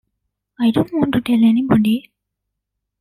I 0.59 0.71
don't 0.71 0.91
want 0.95 1.13
to 1.13 1.21
tell 1.21 1.35
anybody. 1.43 2.11